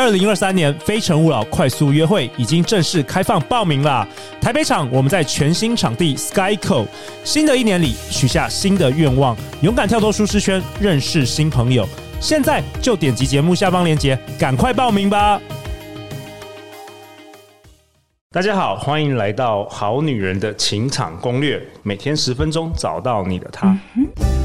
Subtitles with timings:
[0.00, 4.08] 二零二三年《非诚勿扰》快速约会已经正式开放报名啦！
[4.40, 6.86] 台北场我们在全新场地 Skyco，
[7.22, 11.86] 新的一年里许下新的愿望，勇敢跳脱舒适圈，认识新朋友。
[12.18, 15.38] 现在就点击节目下方链接，赶快报名吧！
[18.30, 23.78] 大家好，欢迎来到《好女人的情场攻略》，每天十分钟，找到你的他。
[23.94, 24.39] 嗯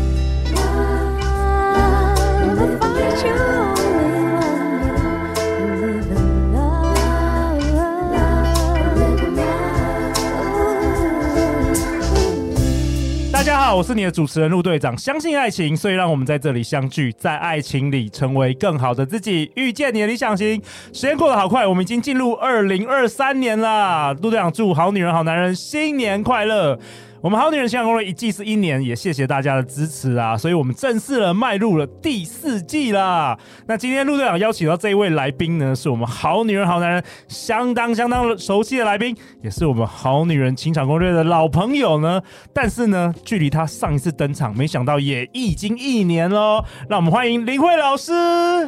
[13.76, 14.98] 我是你的主持人陆队长。
[14.98, 20.62] 相信爱情，所以让我们在这里相聚，在爱情里成为更好的自己，遇见你的理想型。
[20.94, 24.16] 时间过得好快，我们已经进入二零二三年啦。
[24.22, 26.80] 陆队长祝好女人、好男人新年快乐！
[27.26, 30.38] 我们好女人情场攻略一季是一年，也谢谢大家的支持啊！
[30.38, 33.36] 所以我们正式的迈入了第四季啦。
[33.66, 42.22] 那今天陆队长邀请到这一位来宾呢，是我们好女人好男人相当相当熟悉的来宾，也是我们好女人情场攻略的老朋友呢。
[42.54, 46.64] 但是呢，距离他上一次登场，没想到也已经一年喽。
[46.88, 48.14] 让我们欢迎林慧老师。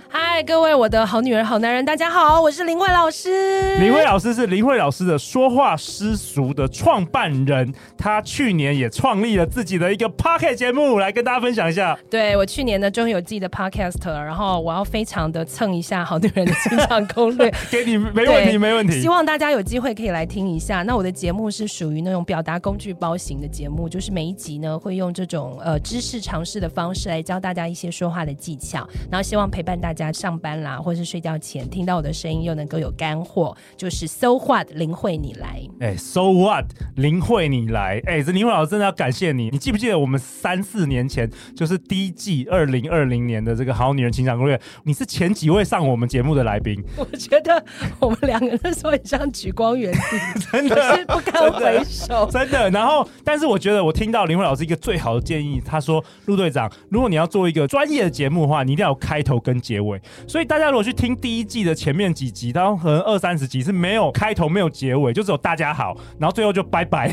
[0.10, 3.78] 嗨，各位我的好女人好男人，大家好，我是林慧老师。
[3.78, 8.47] 林慧老师是林慧老师的说话失俗的创办人，他去。
[8.48, 12.00] 去年也创立了自己的一个 podcast 节目，来跟大家分享一下。
[12.10, 19.02] 对，我去年呢，终于有自己的 podcast 了，然后我要非常的蹭一下好女人的情场攻略， 给你没问题，没问题。
[19.02, 20.82] 希望大家有机会可以来听一下。
[20.84, 33.54] 那我的节目是属于那种表达工具包型的节目，就是每一集呢会用这种呃知识尝试的方式来教大家一些说话的技巧，然后希望陪伴大家上班啦，或是睡觉前听到我的声音又能够有干货。
[33.76, 38.37] 就是 So What 林慧你来，哎，So What 林慧你来，哎，这。
[38.38, 46.80] 林慧老师真的要感谢你，你记不记得我们三四年前就是第一季二零二零年的这个好女人情感攻略，你是前几位上我们节目的来宾。
[46.96, 47.66] 我觉得
[48.00, 50.00] 我们两个人那时候很像举光原地，
[50.52, 52.70] 真的是不堪回首，真的。
[52.70, 60.00] 然后，但是我觉得我听到林慧老师一个最好的建议，他说陆队长，如果你要做一个专业的节目的话，你一定要有开头跟结尾。
[60.28, 67.12] 所以大家如果去听第一季的前面几集，当可能二三十集是没有开头没有结尾，就只有大家好，然后最后就拜拜。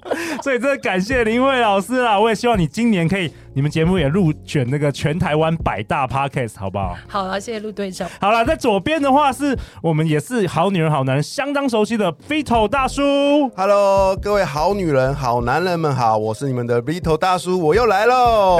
[0.42, 2.18] 所以，真的感谢林慧老师啦！
[2.18, 6.96] 我也希望你今年可以，你们节目也入选那个全台湾百大 Podcast，好不好？
[7.08, 8.08] 好了，谢谢陆队长。
[8.20, 13.48] 好了，在左边的话是我们也是好女人好男人相当熟悉的 Vito 大叔。
[13.56, 18.58] Hello，各位好女人好男人们好，我是你们的 Vito 大叔，我又来喽。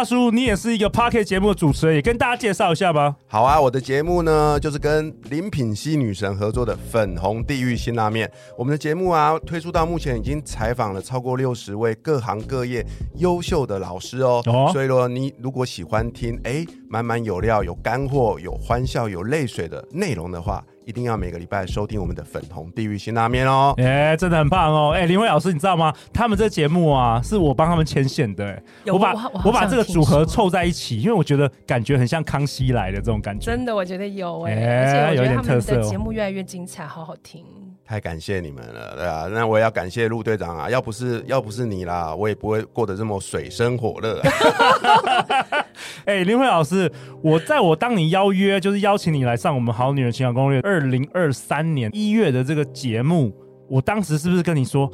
[0.00, 3.14] 大叔，你也是一个 Podcast 节目的主持人，也跟大家介绍一下吧。
[3.26, 8.32] 好啊，我的节目呢就是跟林品熙女神合作的粉红地狱辛拉面。
[8.56, 12.82] 我们的节目啊推出到目前已经采访了超过六十位各行各业
[13.16, 23.72] 优秀的老师哦，哦，所以说你如果喜欢听哎满满有料、有干货、有欢笑、有泪水的内容的话，一定要每个礼拜收听我们的粉红地狱辛拉面哦。
[23.76, 24.90] 哎，真的很棒哦！
[24.92, 25.94] 哎，林慧老师，你知道吗？
[26.12, 28.60] 他们这节目啊，是我帮他们牵线的。
[28.86, 33.46] 我把我，我把这个组合凑在一起，因为我觉得感觉很像康熙来的这种感觉。
[33.46, 35.80] 真的，我觉得有哎，而且有点特色。
[35.82, 37.44] 节目越来越精彩，好好听。
[37.86, 44.20] 太感谢你们了，对啊，那我也要感谢陆队长啊，要不是要不是你啦，我也不会过得这么水深火热。
[46.04, 46.90] 哎、欸，林慧老师，
[47.22, 53.32] 我在我当你邀约，就是邀请你来上我们好女人情感攻略二零二三年一月的这个节目，
[53.68, 54.90] 我当时是不是跟你说，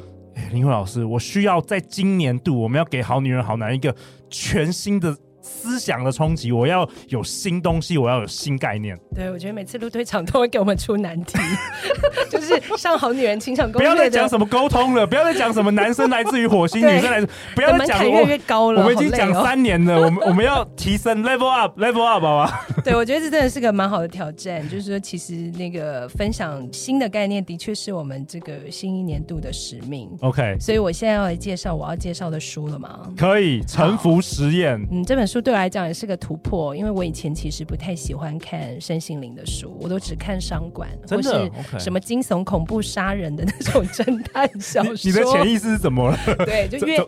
[0.51, 3.95] 林慧老师，我需要在今年度，我们要给好女人好男人一个
[4.29, 5.17] 全新的。
[5.47, 8.97] 思想的冲击，我要有新东西，我要有新概念。
[9.15, 11.37] 对，我觉得每次陆队长都会给我们出难题，
[12.29, 13.89] 就是上好女人情场攻略。
[13.89, 18.81] 不要再讲什么沟通了，不要再讲什么男生来自于火星， 女生来自，不要再讲越来越高了。
[18.81, 22.67] 我们已经讲三年了，哦、我们我们要提升 level up，level up，好吧？
[22.83, 24.61] 对，我觉得这真的是个蛮好的挑战。
[24.67, 30.09] 就是说，其实那个分享新的概念，的确是我们这个新一年度的使命。
[30.21, 32.99] OK，所以我现在要来介绍我要介绍的书了吗？
[33.17, 34.79] 可以，沉浮实验。
[34.91, 35.36] 嗯，这本书。
[35.41, 41.29] 对我来讲也是个突破，因为我以前其实不太喜欢看身心灵的书，我都只看商管或是
[41.79, 44.93] 什么惊悚、恐怖、杀人的那种侦探 小说。
[45.03, 46.17] 你的潜意识是怎么了？
[46.45, 47.07] 对，就因为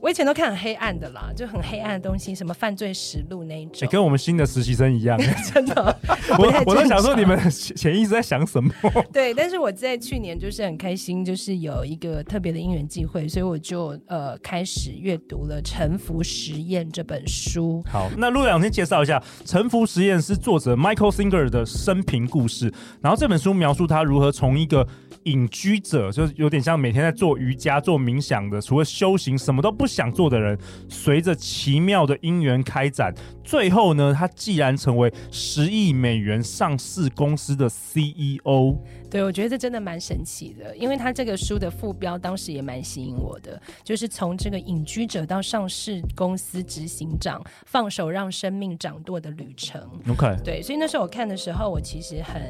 [0.00, 3.88] 我以前都看很黑暗的啦，就很黑暗的东西，什么犯罪实录那一种。
[3.90, 5.18] 跟我们新的实习生一样，
[5.52, 5.96] 真的。
[6.38, 8.72] 我我都想说你们潜意识在想什么？
[9.12, 17.69] 对，但是我在去年就是很开心，就是有一个特别的因缘际会，所以我就呃开始阅读了《沉浮实验》这本书。
[17.90, 22.72] 好，那陆两先介绍一下《臣服实验》是作者 Michael Singer 的生平故事。
[23.00, 24.86] 然后这本书描述他如何从一个
[25.24, 30.58] 隐居者，就是有点像每天在做瑜伽、做冥想的，除了修行什么都不想做的人，
[30.88, 33.14] 随着奇妙的因缘开展，
[33.44, 38.76] 最后呢，他既然成为十亿美元上市公司的 CEO。
[39.10, 49.80] 对，我觉得这真的蛮神奇的，因为他这个书的副标当时也蛮吸引我的，就是从这个隐居者到上市公司执行长，放手让生命掌舵的旅程。
[50.08, 52.40] OK，对，所以那时候我看的时候，我其实很，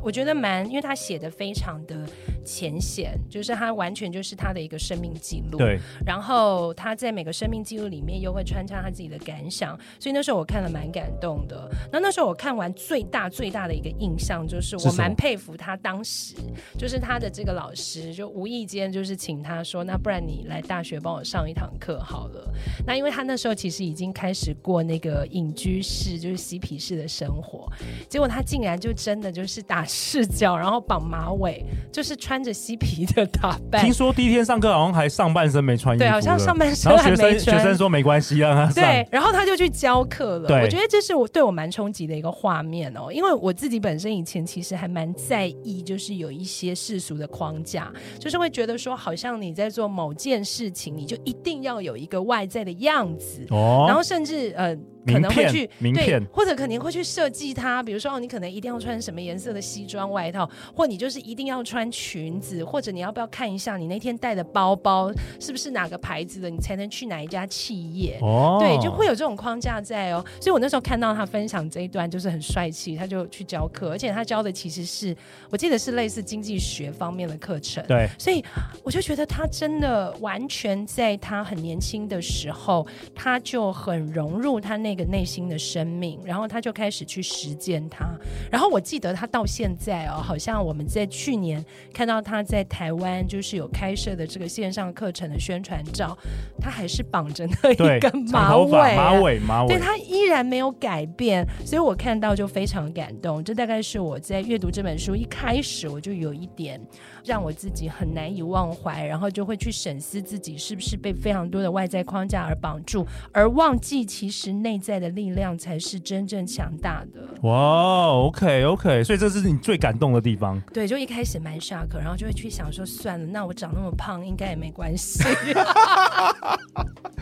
[0.00, 2.06] 我觉得蛮，因为他写的非常的
[2.44, 5.58] 浅显，就是他完全就是他的一个生命记录。
[5.58, 11.68] 对，然后他在每个生命记录里面又会穿插他自己的感想，所以那时候我看了蛮感动的。
[11.92, 15.95] 那那时候我看完最大最大的一个印象就是，我蛮佩服他当。
[15.96, 16.34] 当时
[16.76, 22.52] 就是他的这个老师，就无意间就是请他说，那不然你来大学帮我上一堂课好了。
[22.86, 27.66] 那因为他那时候其实已经开始过那个隐居式，就是嬉皮式的生活，
[28.10, 33.82] 结果他竟然就真的就是打赤脚，然后绑马尾，就是穿着嬉皮的打扮。
[33.82, 37.32] 听说第一天上课好像还上半身没穿衣服，对，好像上半身还没穿。
[37.32, 38.84] 学生学生说没关系，让他上。
[38.84, 40.62] 对，然后他就去教课了。
[40.62, 45.85] 我觉得这是我对我蛮冲击的一个画面哦，因为我自己本身以前其实还蛮在意。
[45.86, 54.76] 就是有一些世俗的框架，就是会觉得说，好像你在做某件事情，你就一定要有一个外在的样子，哦，然后甚至呃。
[55.06, 68.18] 可能会去，对，或者可能会去设计它，比如说哦，你可能一定要穿什么颜色的西装外套，或你就是一定要穿裙子，或者你要不要看一下你那天带的包包是不是哪个牌子的，你才能去哪一家企业？
[68.20, 70.24] 哦，对，就会有这种框架在哦。
[70.40, 75.16] 所以我那时候看到他分享这一段，就是很帅气，他就去教课，而且他教的其实是
[75.50, 77.84] 我记得是类似经济学方面的课程。
[77.86, 78.44] 对，所以
[78.82, 85.04] 我就觉得他真的完全在他很年轻的时候，他就很融入他那个。
[85.04, 88.06] 个内心的生命，然后他就开始去实践它。
[88.50, 91.62] 然后我记得他到现在哦，好像我们在去年
[91.92, 96.16] 看到他在台湾就是有开设的这个线上课程的宣传照，
[96.58, 103.44] 他还是绑着那一根马尾，马尾，马尾，对，他依然没有改变，所以我看到就非常感动。
[103.44, 106.80] 这大概是我在阅读这本书一开始我就有一点。
[107.26, 117.20] 让我自己很难以忘怀，然后就会去审视自己是不是被非常多的外在框架而绑住，而忘记其实内在的力量才是真正强大的。
[117.42, 120.60] 哇，OK OK，所以这是你最感动的地方。
[120.72, 125.24] 对，就一开始蛮 shock，然后就会去想说，算了，那我长那么胖应该也没关系。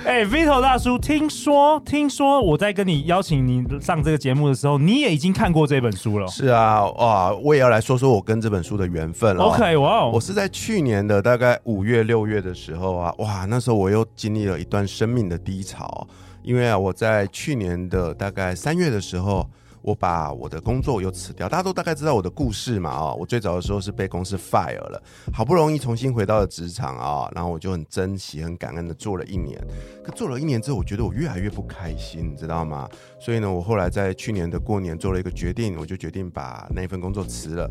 [0.03, 6.27] 哎、欸、Vito 大叔，听说听说我在跟你邀请你上这个节目的时候，你也已经看过这本书了。
[6.27, 9.45] 是啊，哇，我也要来说说我跟这本书的缘分了。
[9.45, 10.05] OK，哇。
[10.07, 16.07] 我是在去年的大概五月六月的时候啊，哇，那时候我又经历了一段生命的低潮，
[16.43, 19.49] 因为啊，我在去年的大概三月的时候，
[19.85, 21.47] 我把我的工作又辞掉。
[21.47, 29.63] 大家都大概知道我的故事嘛，啊，我最早的时候是被公司 fire 了，好不容易重新回到了职场啊，然后我就很珍惜、很感恩的做了一年。
[30.03, 32.89] 可做了一年之后，我觉得我越来越不开心，你知道吗？
[33.21, 37.71] 所以呢，我后来在去年的过年做了一个决定，我就决定把那份工作辞了。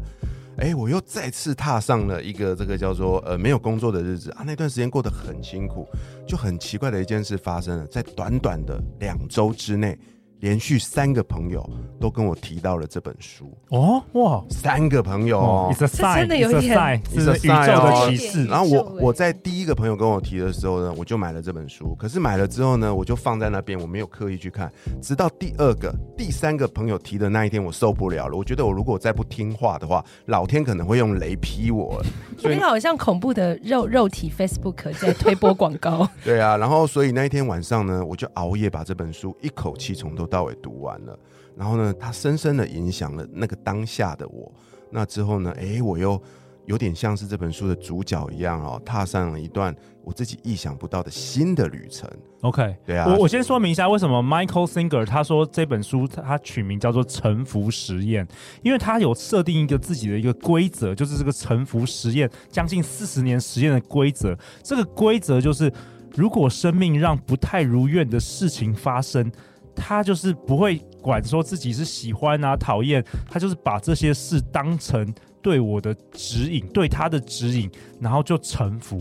[0.57, 5.87] 哎，我又再次踏上了一个这个叫做呃没有工作的日子啊，那段时间过得很辛苦，
[6.27, 9.97] 就很奇怪的一件事发生了，在短短的两周之内。
[10.43, 11.65] 连续三个朋友
[12.01, 18.45] 都跟我提到了这本书哦，哇，三个朋友哦，这真的有一点，是宇宙的启示。
[18.47, 21.95] 然后我我在第一个朋友跟我提的时候呢，我就买了这本书。
[21.95, 24.69] 可是买了之后呢，我就放在那边，我没有刻意去看。
[25.01, 28.35] 直到第二个、第三个朋友提的那一天，我受不了了。
[28.35, 32.03] 我觉得我如果再不听话的话，老天可能会用雷劈我。
[32.37, 36.05] 所以好像恐怖的肉肉体 Facebook 在推播广告。
[36.21, 41.19] 对啊，然后所以那一天晚上呢，我就熬夜把这本书一口气从头到尾读完了，
[41.55, 44.51] 然后呢，它深深的影响了那个当下的我。
[44.89, 46.19] 那之后呢，哎，我又
[46.65, 52.09] 有点像是这本书的主角一样哦，踏上了一段我自己意想不到的新的旅程。
[52.41, 58.27] OK，对啊，我我先说明一下为什么 Michael Singer 他说这本书他取名叫做沉浮实验，
[58.63, 64.35] 因为他有设定一个自己的一个规则，就是这个沉浮实验将近四十年实验的规则。
[64.63, 65.71] 这个规则就是，
[66.15, 69.31] 如果生命让不太如愿的事情发生。
[69.75, 78.97] 他就是不会管说自己是喜欢啊、讨厌，他就是把这些事当成对我的指引，对他的指引，然后就臣服。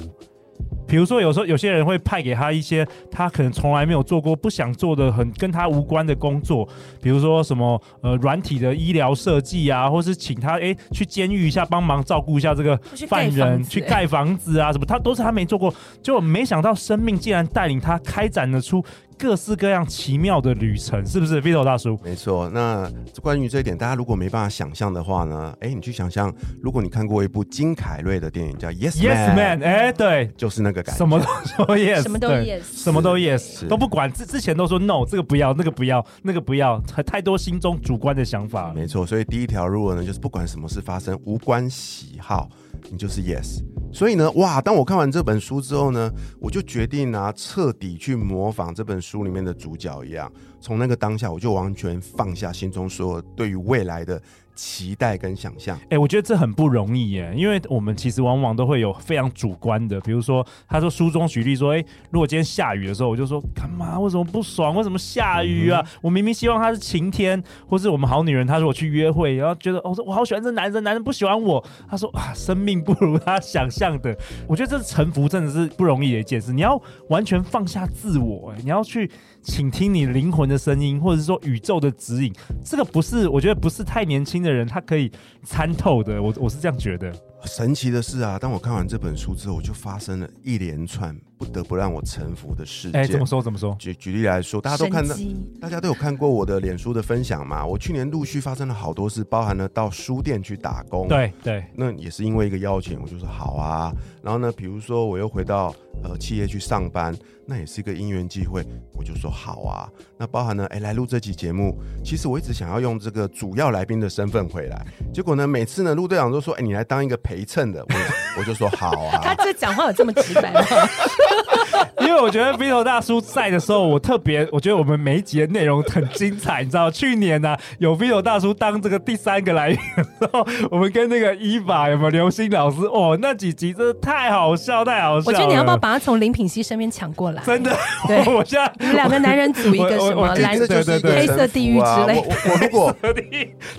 [0.87, 6.69] 比如说，有时候有些人会派给他一些他可能从来没有做过、不想做的、很跟他无关的工作，
[7.01, 12.77] 比如说什么呃软体的医疗设计啊，或是请他哎去监狱一下帮忙照顾一下这个
[13.09, 15.73] 犯人，去盖房子啊什么，他都是他没做过，
[16.03, 18.85] 就没想到生命竟然带领他开展了出
[19.19, 22.51] 各式各样奇妙的旅程，是不是？Vito 大叔，没错。
[22.51, 25.55] 那关于这一点，大家如果没办法想象的话呢？
[25.61, 38.73] 哎，你去想象，如果你看过一部金凯瑞的电影叫《Yes Yes Man》，哎，对，就是那个感觉，什么都说 Yes，什么都 Yes，什么都 Yes，都不管之之前都说 No，这个不要，那个不要，那个不要，太太多心中主观的想法。
[38.75, 42.49] 没错，所以第一条路呢，就是不管什么事发生，无关喜好。
[42.91, 43.63] 你就是 yes，
[43.93, 44.61] 所以呢，哇！
[44.61, 46.11] 当我看完这本书之后呢，
[46.41, 54.21] 我就决定啊，彻底去模仿这本书里面的主角一样，从那个当下，我就完全放下心中所有对于未来的。
[54.55, 63.99] 期待跟想象，哎、欸，我觉得这很不容易耶，因为我们其实往往都会有非常主观的，比如说，他说书中举例说，哎、欸，如果今天下雨的时候，我就说干嘛？
[63.99, 64.75] 为什么不爽？
[64.77, 65.81] 为什么下雨啊？
[65.83, 74.17] 嗯、我明明希望他是晴天，或是我们好女人，她说我去约会，然后觉得哦，我好喜欢这男人，男人不喜欢我，他说啊，生命不如他想象的。
[74.47, 79.11] 我觉得这臣服真的是不容易的一件事，你要完全放下自我，你要去。
[79.43, 82.33] 请听你灵魂的声音，或者是说宇宙的指引，
[82.65, 85.11] 这个不是，我觉得不是太年轻的人他可以
[85.43, 86.23] 参透的。
[86.23, 87.13] 我我是这样觉得。
[87.45, 93.01] 神奇的是啊，当我看完这本书之后，我就发生了一连串不得不让我臣服的事件。
[93.01, 93.43] 哎，怎么说？
[93.43, 93.75] 怎么说？
[93.79, 95.15] 举举例来说，大家都看到，
[95.61, 97.67] 大家都有看过我的脸书的分享嘛？
[97.67, 101.09] 我去年陆续发生了好多事，包含了到书店去打工。
[101.09, 103.93] 对对，那也是因为一个邀请，我就说好啊。
[104.23, 107.15] 然后呢，比如说我又回到呃企业去上班。
[107.45, 109.91] 那也是一个因缘机会，我就说好啊。
[110.17, 117.95] 那包含呢，哎，来录这期节目，其实我一直想要用这个主要来宾的身份回来，结果呢，每次呢，陆队长都说，哎，你来当一个陪衬的，我
[118.41, 119.21] 我就说好啊。
[119.23, 120.61] 他这讲话有这么直白吗？
[122.01, 129.79] 因为我觉得 Vito 大叔在的时候，我特别，我觉得我们每一集的内容很精彩，你知道，去年呢、啊、有 Vito 大叔当这个第三个来宾，
[130.19, 135.25] 然后我们跟那个伊娃有没有刘星老师，哦，那几集真的太好笑，太好笑。
[135.27, 137.43] 我觉得你要不要把他从林品熙身边抢过来？
[137.45, 137.75] 真的，
[138.07, 142.17] 对，我现在两个男人组一个什么蓝色对对对黑色地狱之类。
[142.19, 142.97] 我我如果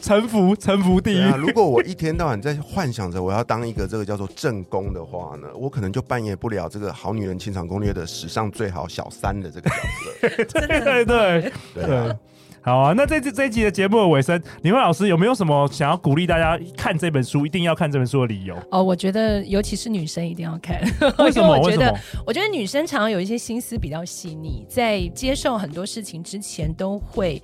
[0.02, 10.60] 臣服臣服地狱，如果我一天到晚在幻想着我要当一个这个叫做正宫的话呢，我可能就扮演不了这个好女人情场攻略的史上最好小三的这个角色。
[10.60, 12.16] 对对对对。
[12.64, 18.56] 好啊，那这这这一集的节目的尾声，林慧老师有没有什么想要鼓励大家看这本书，一定要看这本书的理由？
[18.72, 20.82] 哦，我觉得尤其是女生一定要看，
[21.20, 21.50] 为什么？
[21.60, 21.94] 我觉得
[22.26, 27.42] 我觉得女生常常有一些心思比较细腻，在接受很多事情之前，都会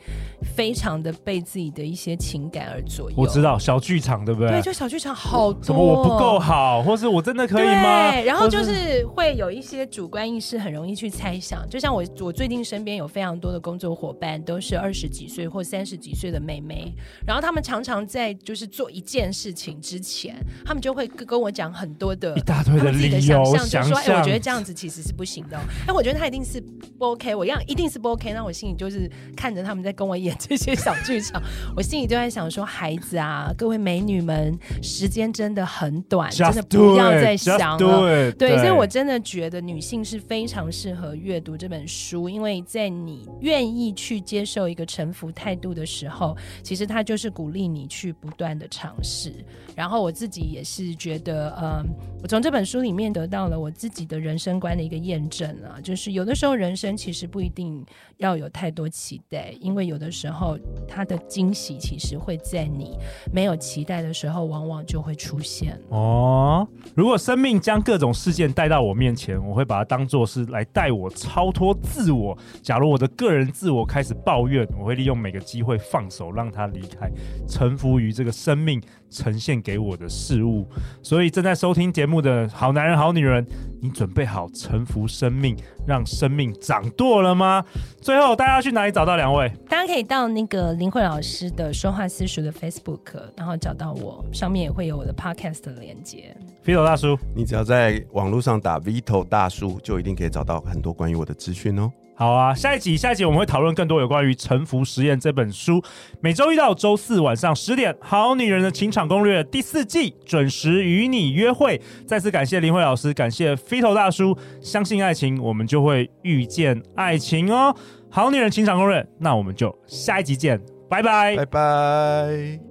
[0.56, 3.18] 非常的被自己的一些情感而左右。
[3.18, 4.52] 我知道小剧场对不对？
[4.52, 5.62] 对，就小剧场好多。
[5.62, 8.12] 什么我不够好，或是我真的可以吗？
[8.12, 11.68] 对，然后就是会有一些主观意识，很容易去猜想。
[11.70, 16.94] 就像我，我最近身边有非常多的工作伙伴，都是二十几岁或三十几岁的妹妹，
[17.26, 20.36] 然后他们常常在就是做一件事情之前，
[20.66, 25.58] 他们就会跟跟我讲很多的一大堆的理由，就说哎，我觉得这样子其实是不行的。
[25.88, 26.62] 哎，我觉得他一定是
[26.98, 28.32] 不 OK，我一样一定是不 OK。
[28.34, 31.42] 那我心里就是看着他们在跟我演这些小剧场，
[31.76, 38.32] 我心里就在想说，孩子啊，各位美女们，时间真的很短，真的不要再想了。
[38.34, 49.34] 对，所以我真的觉得女性是非常适合阅读这本书，因为在你愿意去接受一个臣服态度的时候，其实他就是鼓励你去不断的尝试。
[49.74, 51.86] 然后我自己也是觉得，嗯，
[52.22, 57.82] 我从这本书里面得到了我自己的人生观的一个验证啊，就是有的时候人生其实不一定
[58.18, 62.98] 要有太多期待，因为有的时候它的惊喜其实会在你
[63.32, 65.80] 没有期待的时候，往往就会出现。
[65.88, 72.38] 哦，如果生命将各种事件带到我面前，我会把它当作是来带我超脱自我。
[72.62, 77.10] 假如我的个人自我开始抱怨，我会利用每个机会放手，让他离开，
[77.48, 80.68] 臣服于这个生命呈现给我的事物，
[81.02, 83.46] 所以正在收听节目的好男人、好女人，
[83.82, 85.56] 你准备好臣服生命，
[85.88, 87.64] 让生命掌舵了吗？
[88.02, 89.50] 最后，大家要去哪里找到两位？
[89.70, 96.36] 大家可以到那个林慧老师的说话私塾的 Facebook，然后找到我，上面也会有我的 Podcast 的连接。
[96.66, 101.92] Vito 大叔，你只要在网络上打 Vito 大叔，就一定可以找到很多关于我的资讯哦。
[102.16, 105.82] 好啊，下一集下一集我们会讨论更多有关于《臣服实验》这本书。
[106.20, 111.82] 每周一到周四晚上十点，《好女人的情场攻略》第四季准时与你约会。
[112.06, 114.36] 再次感谢林慧老师，感谢飞头大叔。
[114.60, 117.74] 相信爱情，我们就会遇见爱情哦。
[118.10, 120.60] 好女人情场公认，那我们就下一集见，
[120.90, 122.69] 拜拜，拜拜。